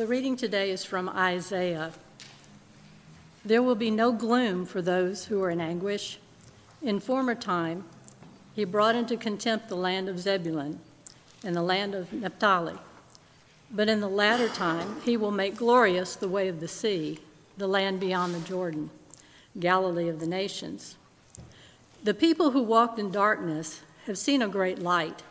[0.00, 1.92] The reading today is from Isaiah.
[3.44, 6.18] There will be no gloom for those who are in anguish.
[6.80, 7.84] In former time,
[8.54, 10.80] he brought into contempt the land of Zebulun
[11.44, 12.78] and the land of Naphtali.
[13.70, 17.18] But in the latter time, he will make glorious the way of the sea,
[17.58, 18.88] the land beyond the Jordan,
[19.58, 20.96] Galilee of the nations.
[22.02, 25.22] The people who walked in darkness have seen a great light.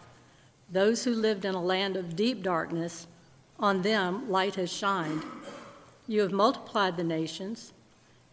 [0.70, 3.08] Those who lived in a land of deep darkness,
[3.60, 5.24] on them light has shined.
[6.08, 7.74] You have multiplied the nations,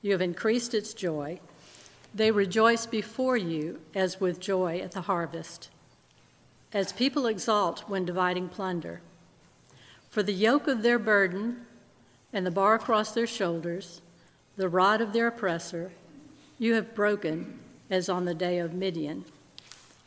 [0.02, 1.40] you have increased its joy.
[2.14, 5.68] They rejoice before you as with joy at the harvest,
[6.72, 9.00] as people exult when dividing plunder.
[10.08, 11.66] For the yoke of their burden
[12.32, 14.00] and the bar across their shoulders,
[14.56, 15.92] the rod of their oppressor,
[16.58, 17.58] you have broken
[17.90, 19.24] as on the day of Midian.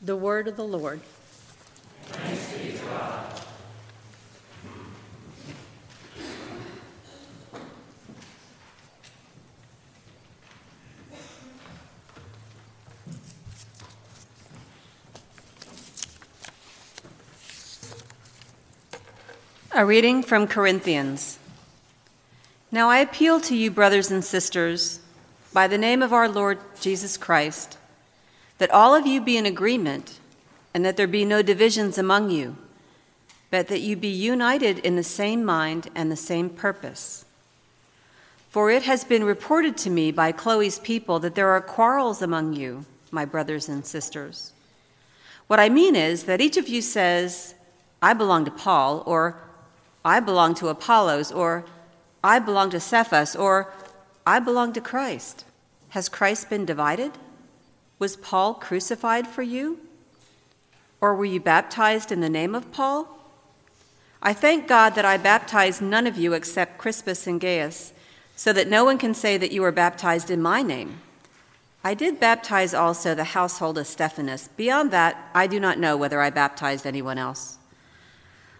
[0.01, 1.01] The word of the Lord.
[19.79, 21.39] A reading from Corinthians.
[22.69, 24.99] Now I appeal to you, brothers and sisters,
[25.53, 27.77] by the name of our Lord Jesus Christ,
[28.57, 30.19] that all of you be in agreement,
[30.73, 32.57] and that there be no divisions among you,
[33.51, 37.23] but that you be united in the same mind and the same purpose.
[38.49, 42.51] For it has been reported to me by Chloe's people that there are quarrels among
[42.51, 44.51] you, my brothers and sisters.
[45.47, 47.55] What I mean is that each of you says,
[48.01, 49.39] I belong to Paul, or
[50.03, 51.65] I belong to Apollos, or
[52.23, 53.73] I belong to Cephas, or
[54.25, 55.45] I belong to Christ.
[55.89, 57.11] Has Christ been divided?
[57.97, 59.79] Was Paul crucified for you?
[61.01, 63.07] Or were you baptized in the name of Paul?
[64.21, 67.93] I thank God that I baptized none of you except Crispus and Gaius,
[68.35, 70.99] so that no one can say that you were baptized in my name.
[71.83, 74.49] I did baptize also the household of Stephanas.
[74.57, 77.58] Beyond that, I do not know whether I baptized anyone else.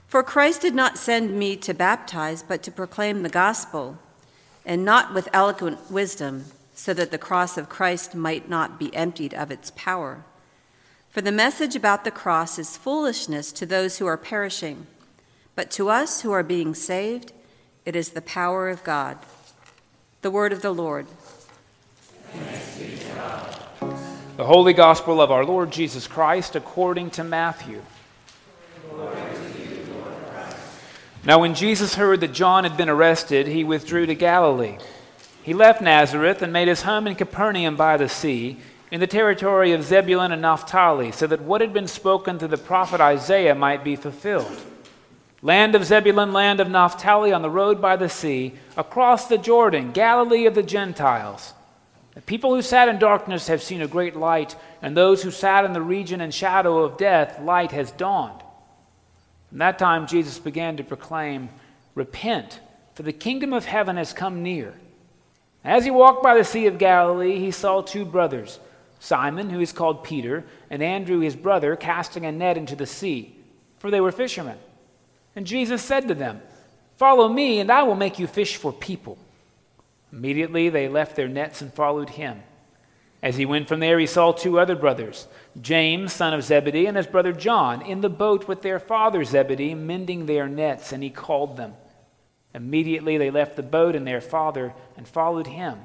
[0.09, 4.00] For Christ did not send me to baptize, but to proclaim the gospel,
[4.66, 9.36] and not with eloquent wisdom, so that the cross of Christ might not be emptied
[9.36, 10.25] of its power.
[11.12, 14.88] For the message about the cross is foolishness to those who are perishing,
[15.53, 17.31] but to us who are being saved,
[17.86, 19.20] it is the power of God.
[20.24, 21.06] The word of the Lord.
[24.38, 27.84] The Holy Gospel of our Lord Jesus Christ according to Matthew.
[31.25, 34.78] Now, when Jesus heard that John had been arrested, he withdrew to Galilee.
[35.44, 38.57] He left Nazareth and made his home in Capernaum by the sea,
[38.90, 42.58] in the territory of Zebulun and Naphtali, so that what had been spoken through the
[42.58, 44.62] prophet Isaiah might be fulfilled.
[45.41, 49.91] Land of Zebulun, land of Naphtali, on the road by the sea, across the Jordan,
[49.91, 51.53] Galilee of the Gentiles.
[52.16, 55.66] The people who sat in darkness have seen a great light, and those who sat
[55.66, 58.41] in the region and shadow of death, light has dawned.
[59.49, 61.49] From that time, Jesus began to proclaim,
[61.95, 62.59] Repent,
[62.93, 64.73] for the kingdom of heaven has come near.
[65.63, 68.59] As he walked by the Sea of Galilee, he saw two brothers,
[68.99, 73.35] Simon, who is called Peter, and Andrew, his brother, casting a net into the sea,
[73.79, 74.57] for they were fishermen.
[75.35, 76.41] And Jesus said to them,
[76.97, 79.17] Follow me, and I will make you fish for people.
[80.11, 82.43] Immediately they left their nets and followed him.
[83.22, 85.28] As he went from there, he saw two other brothers,
[85.59, 89.75] James, son of Zebedee, and his brother John, in the boat with their father Zebedee,
[89.75, 91.74] mending their nets, and he called them.
[92.53, 95.79] Immediately they left the boat and their father and followed him.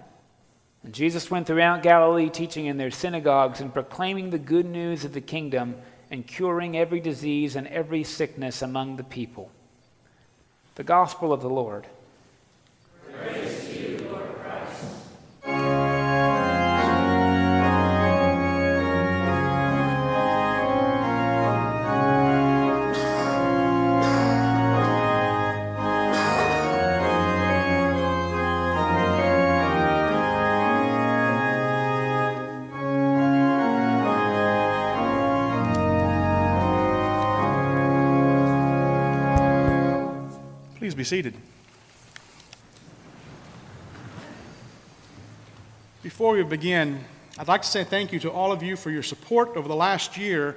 [0.85, 5.13] And Jesus went throughout Galilee, teaching in their synagogues and proclaiming the good news of
[5.13, 5.77] the kingdom
[6.11, 9.51] and curing every disease and every sickness among the people.
[10.77, 11.87] The gospel of the Lord.
[40.97, 41.35] Be seated.
[46.03, 47.05] Before we begin,
[47.39, 49.75] I'd like to say thank you to all of you for your support over the
[49.75, 50.57] last year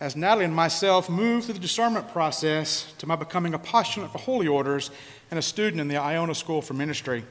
[0.00, 4.18] as Natalie and myself moved through the discernment process to my becoming a postulant for
[4.18, 4.90] holy orders
[5.30, 7.24] and a student in the Iona School for Ministry.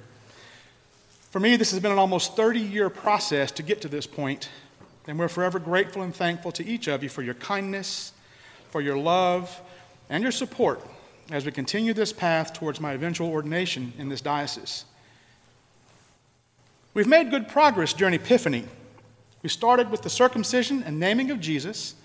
[1.29, 4.49] For me, this has been an almost 30 year process to get to this point,
[5.07, 8.13] and we're forever grateful and thankful to each of you for your kindness,
[8.69, 9.61] for your love,
[10.09, 10.81] and your support
[11.31, 14.83] as we continue this path towards my eventual ordination in this diocese.
[16.93, 18.65] We've made good progress during Epiphany.
[19.41, 21.95] We started with the circumcision and naming of Jesus,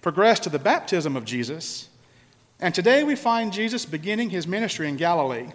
[0.00, 1.90] progressed to the baptism of Jesus,
[2.58, 5.48] and today we find Jesus beginning his ministry in Galilee.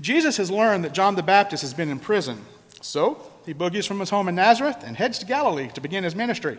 [0.00, 2.42] Jesus has learned that John the Baptist has been in prison,
[2.80, 6.16] so he boogies from his home in Nazareth and heads to Galilee to begin his
[6.16, 6.56] ministry,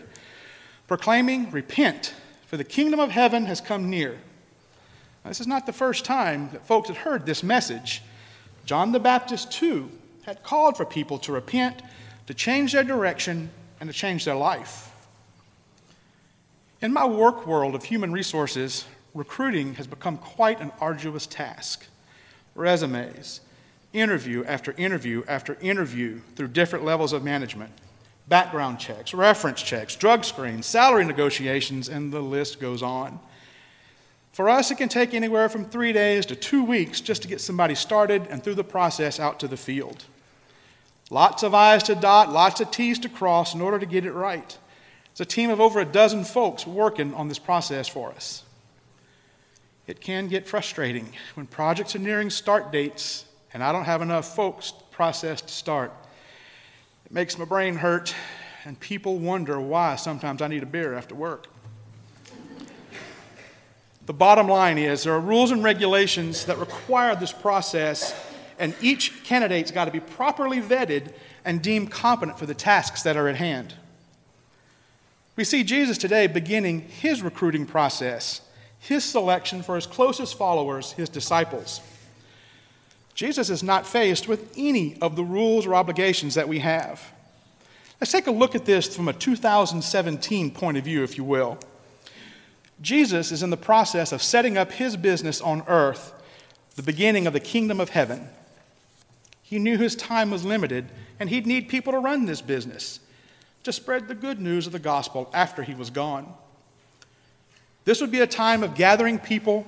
[0.88, 2.14] proclaiming, Repent,
[2.46, 4.20] for the kingdom of heaven has come near.
[5.26, 8.04] This is not the first time that folks had heard this message.
[8.66, 9.90] John the Baptist, too,
[10.24, 11.82] had called for people to repent,
[12.28, 13.50] to change their direction,
[13.80, 14.92] and to change their life.
[16.82, 21.88] In my work world of human resources, recruiting has become quite an arduous task.
[22.54, 23.42] Resumes,
[23.94, 27.72] interview after interview after interview through different levels of management,
[28.28, 33.20] background checks, reference checks, drug screens, salary negotiations, and the list goes on.
[34.36, 37.40] For us, it can take anywhere from three days to two weeks just to get
[37.40, 40.04] somebody started and through the process out to the field.
[41.10, 44.12] Lots of I's to dot, lots of T's to cross in order to get it
[44.12, 44.58] right.
[45.12, 48.44] It's a team of over a dozen folks working on this process for us.
[49.88, 53.24] It can get frustrating when projects are nearing start dates
[53.54, 55.94] and I don't have enough folks process to start.
[57.06, 58.14] It makes my brain hurt,
[58.66, 61.48] and people wonder why sometimes I need a beer after work.
[64.06, 68.14] The bottom line is there are rules and regulations that require this process,
[68.60, 71.14] and each candidate's got to be properly vetted
[71.44, 73.74] and deemed competent for the tasks that are at hand.
[75.36, 78.42] We see Jesus today beginning his recruiting process,
[78.80, 81.82] his selection for his closest followers, his disciples.
[83.16, 87.02] Jesus is not faced with any of the rules or obligations that we have.
[88.00, 91.58] Let's take a look at this from a 2017 point of view, if you will.
[92.82, 96.14] Jesus is in the process of setting up his business on earth,
[96.76, 98.28] the beginning of the kingdom of heaven.
[99.42, 100.90] He knew his time was limited,
[101.20, 103.00] and he'd need people to run this business,
[103.64, 106.34] to spread the good news of the gospel after he was gone.
[107.86, 109.66] This would be a time of gathering people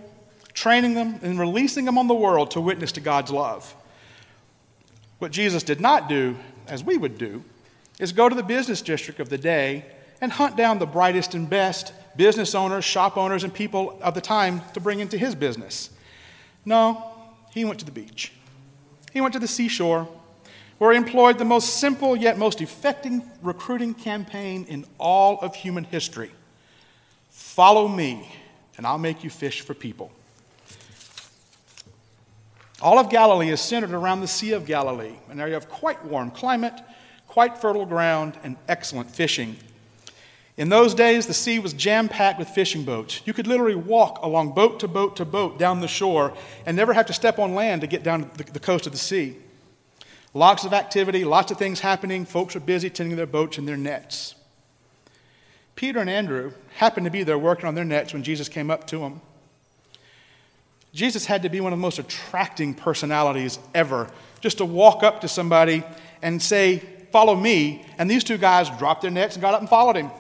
[0.58, 3.76] training them, and releasing them on the world to witness to God's love.
[5.20, 6.36] What Jesus did not do,
[6.68, 7.44] as we would do,
[8.00, 9.86] is go to the business district of the day
[10.22, 14.22] and hunt down the brightest and best business owners, shop owners, and people of the
[14.22, 15.90] time to bring into his business.
[16.66, 17.12] No,
[17.52, 18.32] he went to the beach.
[19.14, 20.08] He went to the seashore,
[20.80, 25.84] where he employed the most simple yet most effective recruiting campaign in all of human
[25.84, 26.32] history
[27.58, 28.32] Follow me,
[28.78, 30.12] and I'll make you fish for people.
[32.82, 36.30] All of Galilee is centered around the Sea of Galilee, an area of quite warm
[36.30, 36.74] climate,
[37.28, 39.56] quite fertile ground, and excellent fishing.
[40.58, 43.22] In those days, the sea was jam packed with fishing boats.
[43.26, 46.34] You could literally walk along boat to boat to boat down the shore
[46.66, 48.98] and never have to step on land to get down the, the coast of the
[48.98, 49.36] sea.
[50.34, 52.26] Lots of activity, lots of things happening.
[52.26, 54.34] Folks are busy tending their boats and their nets.
[55.76, 58.88] Peter and Andrew happened to be there working on their nets when Jesus came up
[58.88, 59.22] to them.
[60.92, 64.10] Jesus had to be one of the most attracting personalities ever,
[64.42, 65.84] just to walk up to somebody
[66.24, 66.82] and say,
[67.12, 67.86] Follow me.
[67.98, 70.12] And these two guys dropped their nets and got up and followed him.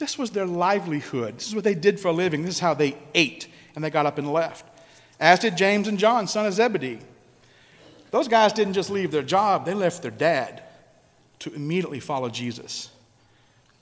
[0.00, 1.36] This was their livelihood.
[1.36, 2.42] This is what they did for a living.
[2.42, 3.46] This is how they ate.
[3.74, 4.64] And they got up and left.
[5.20, 6.98] As did James and John, son of Zebedee.
[8.10, 10.64] Those guys didn't just leave their job, they left their dad
[11.40, 12.90] to immediately follow Jesus.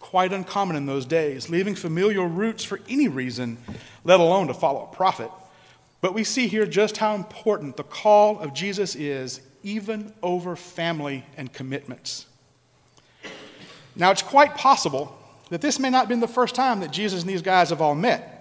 [0.00, 3.56] Quite uncommon in those days, leaving familiar roots for any reason,
[4.04, 5.30] let alone to follow a prophet.
[6.00, 11.24] But we see here just how important the call of Jesus is, even over family
[11.36, 12.26] and commitments.
[13.96, 15.17] Now, it's quite possible
[15.50, 17.80] that this may not have been the first time that Jesus and these guys have
[17.80, 18.34] all met.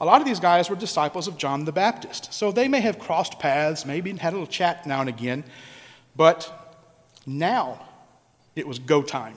[0.00, 2.98] A lot of these guys were disciples of John the Baptist, so they may have
[2.98, 5.44] crossed paths, maybe had a little chat now and again,
[6.16, 6.76] but
[7.24, 7.80] now
[8.56, 9.36] it was go time.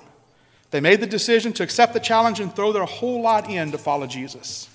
[0.72, 3.78] They made the decision to accept the challenge and throw their whole lot in to
[3.78, 4.68] follow Jesus.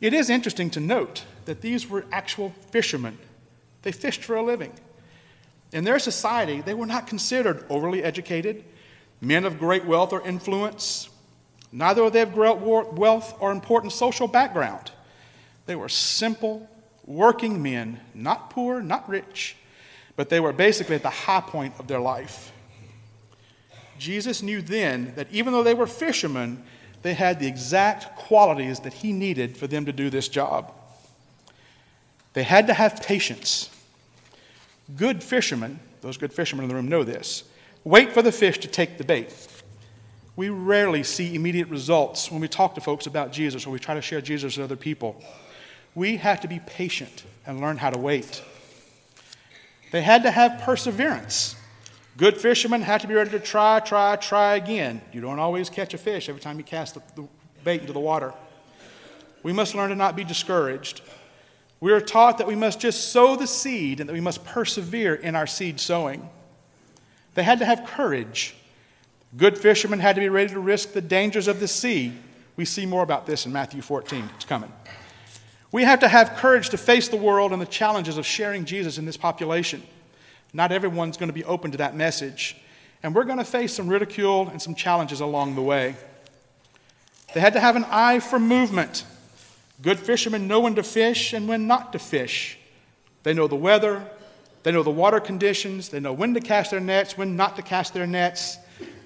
[0.00, 3.16] It is interesting to note that these were actual fishermen.
[3.82, 4.72] They fished for a living.
[5.72, 8.64] In their society, they were not considered overly educated,
[9.24, 11.08] men of great wealth or influence.
[11.72, 14.92] Neither of great wealth or important social background.
[15.66, 16.68] They were simple,
[17.04, 19.56] working men, not poor, not rich,
[20.14, 22.52] but they were basically at the high point of their life.
[23.98, 26.62] Jesus knew then that even though they were fishermen,
[27.02, 30.72] they had the exact qualities that he needed for them to do this job.
[32.32, 33.70] They had to have patience.
[34.96, 37.44] Good fishermen, those good fishermen in the room know this,
[37.84, 39.32] wait for the fish to take the bait.
[40.36, 43.94] We rarely see immediate results when we talk to folks about Jesus or we try
[43.94, 45.22] to share Jesus with other people.
[45.94, 48.42] We have to be patient and learn how to wait.
[49.92, 51.54] They had to have perseverance.
[52.16, 55.00] Good fishermen had to be ready to try, try, try again.
[55.12, 57.28] You don't always catch a fish every time you cast the, the
[57.62, 58.32] bait into the water.
[59.44, 61.02] We must learn to not be discouraged.
[61.80, 65.14] We are taught that we must just sow the seed and that we must persevere
[65.14, 66.28] in our seed sowing.
[67.34, 68.54] They had to have courage.
[69.36, 72.12] Good fishermen had to be ready to risk the dangers of the sea.
[72.56, 74.30] We see more about this in Matthew 14.
[74.36, 74.72] It's coming.
[75.72, 78.96] We have to have courage to face the world and the challenges of sharing Jesus
[78.96, 79.82] in this population.
[80.52, 82.56] Not everyone's going to be open to that message,
[83.02, 85.96] and we're going to face some ridicule and some challenges along the way.
[87.34, 89.04] They had to have an eye for movement.
[89.82, 92.56] Good fishermen know when to fish and when not to fish.
[93.24, 94.08] They know the weather,
[94.64, 97.62] they know the water conditions, they know when to cast their nets, when not to
[97.62, 98.58] cast their nets.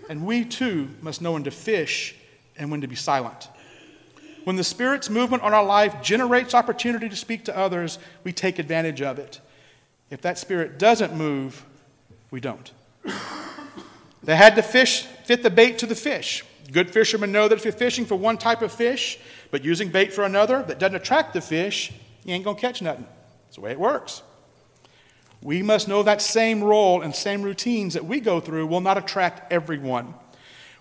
[0.08, 2.14] And we too must know when to fish
[2.56, 3.48] and when to be silent.
[4.44, 8.58] When the Spirit's movement on our life generates opportunity to speak to others, we take
[8.58, 9.40] advantage of it.
[10.10, 11.64] If that Spirit doesn't move,
[12.30, 12.70] we don't.
[14.22, 16.44] They had to fish, fit the bait to the fish.
[16.70, 19.18] Good fishermen know that if you're fishing for one type of fish,
[19.50, 21.92] but using bait for another that doesn't attract the fish,
[22.24, 23.06] you ain't to catch nothing.
[23.46, 24.22] That's the way it works.
[25.42, 28.98] We must know that same role and same routines that we go through will not
[28.98, 30.14] attract everyone.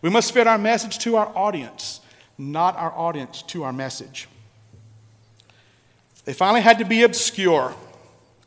[0.02, 2.02] We must fit our message to our audience,
[2.38, 4.28] not our audience to our message.
[6.26, 7.74] They finally had to be obscure.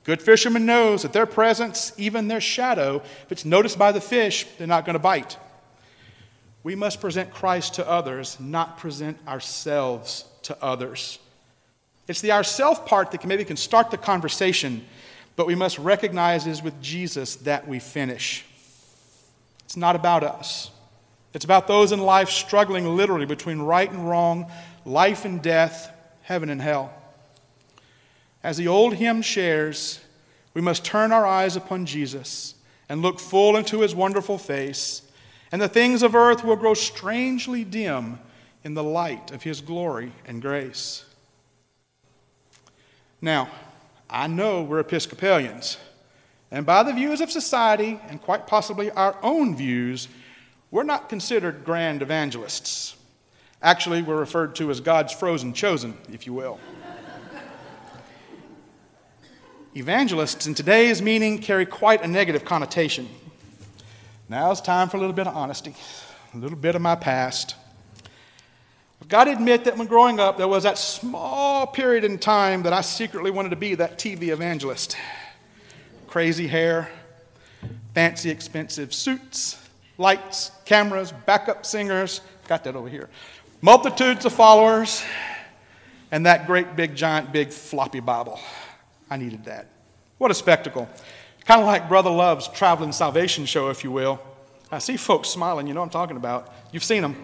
[0.05, 4.47] Good fisherman knows that their presence, even their shadow, if it's noticed by the fish,
[4.59, 5.37] they're not going to bite.
[6.63, 11.19] We must present Christ to others, not present ourselves to others.
[12.07, 14.85] It's the ourself part that can, maybe can start the conversation,
[15.37, 18.45] but we must recognize it is with Jesus that we finish.
[19.65, 20.71] It's not about us.
[21.33, 24.51] It's about those in life struggling literally between right and wrong,
[24.85, 26.93] life and death, heaven and hell.
[28.43, 30.01] As the old hymn shares,
[30.55, 32.55] we must turn our eyes upon Jesus
[32.89, 35.03] and look full into his wonderful face,
[35.53, 38.19] and the things of earth will grow strangely dim
[38.65, 41.05] in the light of his glory and grace.
[43.21, 43.49] Now,
[44.13, 45.79] I know we're Episcopalians,
[46.51, 50.09] and by the views of society, and quite possibly our own views,
[50.73, 52.97] we're not considered grand evangelists.
[53.63, 56.59] Actually, we're referred to as God's frozen chosen, if you will.
[59.77, 63.09] Evangelists in today's meaning carry quite a negative connotation.
[64.29, 65.77] Now it's time for a little bit of honesty,
[66.35, 67.55] a little bit of my past.
[69.11, 72.73] Got to admit that when growing up, there was that small period in time that
[72.73, 74.97] I secretly wanted to be that TV evangelist.
[76.07, 76.89] Crazy hair,
[77.93, 79.61] fancy expensive suits,
[79.99, 83.09] lights, cameras, backup singers, got that over here,
[83.61, 85.03] multitudes of followers,
[86.13, 88.39] and that great big giant big floppy Bible.
[89.11, 89.67] I needed that.
[90.19, 90.89] What a spectacle.
[91.47, 94.21] Kind of like Brother Love's traveling salvation show, if you will.
[94.71, 96.55] I see folks smiling, you know what I'm talking about.
[96.71, 97.17] You've seen them.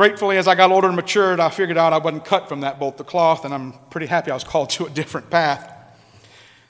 [0.00, 2.78] Gratefully, as I got older and matured, I figured out I wasn't cut from that
[2.78, 5.70] bolt of cloth, and I'm pretty happy I was called to a different path.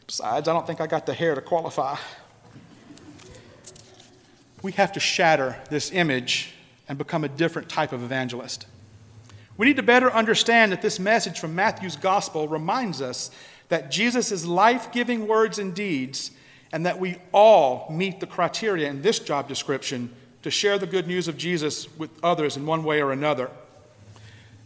[0.05, 1.97] Besides, I don't think I got the hair to qualify.
[4.63, 6.55] We have to shatter this image
[6.89, 8.67] and become a different type of evangelist.
[9.57, 13.31] We need to better understand that this message from Matthew's gospel reminds us
[13.69, 16.33] that Jesus' life giving words and deeds,
[16.73, 21.07] and that we all meet the criteria in this job description to share the good
[21.07, 23.51] news of Jesus with others in one way or another.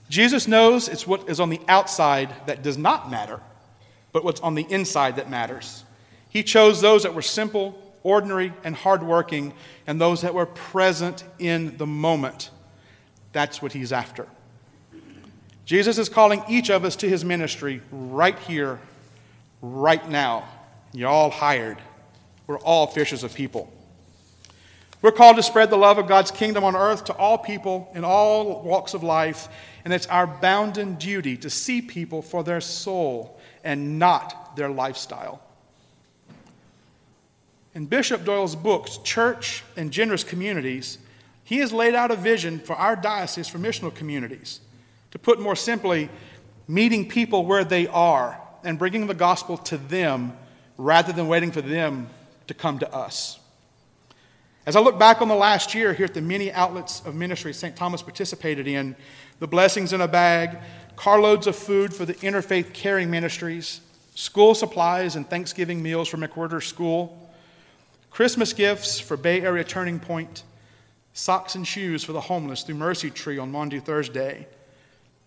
[0.08, 3.40] Jesus knows it's what is on the outside that does not matter,
[4.12, 5.84] but what's on the inside that matters.
[6.30, 9.54] He chose those that were simple, ordinary, and hardworking,
[9.86, 12.50] and those that were present in the moment.
[13.32, 14.26] That's what he's after.
[15.64, 18.78] Jesus is calling each of us to his ministry right here,
[19.62, 20.44] right now.
[20.92, 21.78] You're all hired.
[22.46, 23.72] We're all fishers of people.
[25.04, 28.06] We're called to spread the love of God's kingdom on earth to all people in
[28.06, 29.48] all walks of life,
[29.84, 35.42] and it's our bounden duty to see people for their soul and not their lifestyle.
[37.74, 40.96] In Bishop Doyle's books, Church and Generous Communities,
[41.44, 44.60] he has laid out a vision for our diocese for missional communities.
[45.10, 46.08] To put more simply,
[46.66, 50.32] meeting people where they are and bringing the gospel to them
[50.78, 52.08] rather than waiting for them
[52.46, 53.38] to come to us.
[54.66, 57.52] As I look back on the last year here at the many outlets of ministry
[57.52, 57.76] St.
[57.76, 58.96] Thomas participated in,
[59.38, 60.56] the blessings in a bag,
[60.96, 63.82] carloads of food for the interfaith caring ministries,
[64.14, 67.30] school supplies and Thanksgiving meals for McWhirter School,
[68.10, 70.44] Christmas gifts for Bay Area Turning Point,
[71.12, 74.46] socks and shoes for the homeless through Mercy Tree on Maundy Thursday,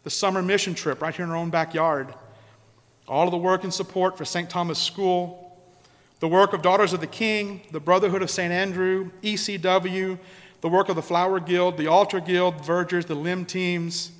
[0.03, 2.11] the summer mission trip right here in our own backyard,
[3.07, 4.49] all of the work and support for St.
[4.49, 5.46] Thomas School,
[6.19, 8.51] the work of Daughters of the King, the Brotherhood of St.
[8.51, 10.17] Andrew, ECW,
[10.61, 14.11] the work of the Flower Guild, the Altar Guild, Vergers, the LEM Teams,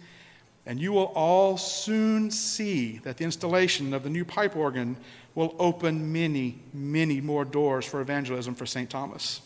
[0.65, 4.97] and you will all soon see that the installation of the new pipe organ
[5.33, 8.89] will open many, many more doors for evangelism for St.
[8.89, 9.41] Thomas.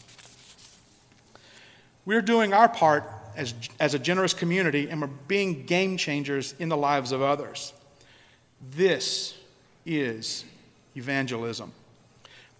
[2.05, 3.03] We're doing our part
[3.35, 7.73] as, as a generous community, and we're being game changers in the lives of others.
[8.73, 9.37] This
[9.85, 10.43] is
[10.95, 11.71] evangelism.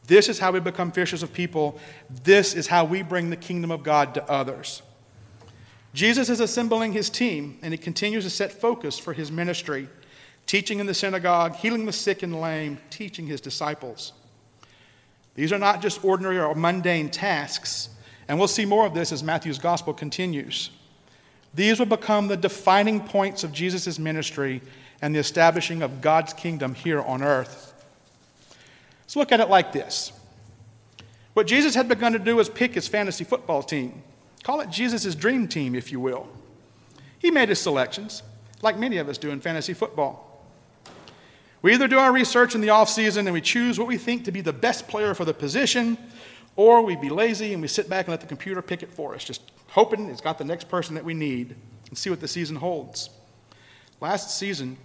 [0.08, 1.80] This is how we become fishers of people.
[2.24, 4.82] This is how we bring the kingdom of God to others.
[5.94, 9.88] Jesus is assembling his team, and he continues to set focus for his ministry,
[10.46, 14.14] teaching in the synagogue, healing the sick and lame, teaching his disciples.
[15.36, 17.90] These are not just ordinary or mundane tasks,
[18.28, 20.72] and we'll see more of this as Matthew's gospel continues.
[21.54, 24.62] These will become the defining points of Jesus' ministry
[25.02, 27.71] and the establishing of God's kingdom here on earth.
[29.12, 30.14] Let's look at it like this.
[31.34, 34.04] What Jesus had begun to do was pick his fantasy football team.
[34.42, 36.30] Call it Jesus' dream team, if you will.
[37.20, 38.24] He made his selections,
[38.62, 40.48] like many of us do in fantasy football.
[41.62, 44.24] We either do our research in the off season and we choose what we think
[44.24, 45.98] to be the best player for the position,
[46.56, 49.14] or we be lazy and we sit back and let the computer pick it for
[49.14, 51.54] us, just hoping it's got the next person that we need
[51.90, 53.10] and see what the season holds.
[54.00, 54.78] Last season,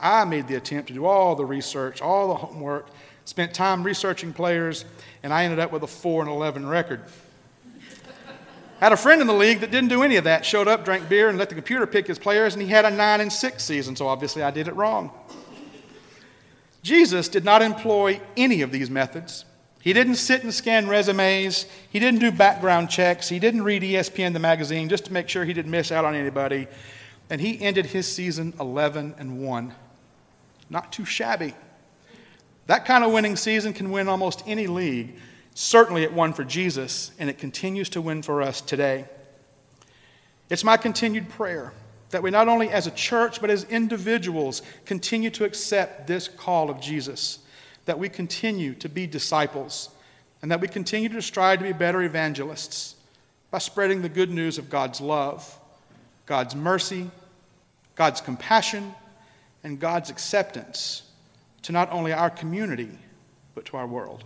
[0.00, 2.88] I made the attempt to do all the research, all the homework,
[3.26, 4.86] spent time researching players,
[5.22, 7.02] and I ended up with a 4 and 11 record.
[8.80, 11.08] Had a friend in the league that didn't do any of that, showed up, drank
[11.08, 13.62] beer, and let the computer pick his players, and he had a 9 and 6
[13.62, 15.10] season, so obviously I did it wrong.
[16.82, 19.44] Jesus did not employ any of these methods.
[19.80, 21.66] He didn't sit and scan resumes.
[21.90, 23.28] He didn't do background checks.
[23.28, 26.14] He didn't read ESPN, the magazine, just to make sure he didn't miss out on
[26.14, 26.68] anybody.
[27.30, 29.74] And he ended his season 11 and 1.
[30.70, 31.54] Not too shabby.
[32.66, 35.16] That kind of winning season can win almost any league.
[35.54, 39.06] Certainly, it won for Jesus, and it continues to win for us today.
[40.50, 41.72] It's my continued prayer
[42.10, 46.70] that we not only as a church, but as individuals continue to accept this call
[46.70, 47.40] of Jesus
[47.86, 49.90] that we continue to be disciples
[50.42, 52.96] and that we continue to strive to be better evangelists
[53.50, 55.58] by spreading the good news of God's love,
[56.26, 57.10] God's mercy,
[57.94, 58.94] God's compassion,
[59.64, 61.02] and God's acceptance
[61.66, 62.96] to not only our community,
[63.56, 64.22] but to our world.